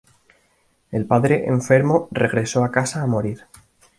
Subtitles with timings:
[0.89, 3.45] El padre, enfermo, regresó a casa a morir.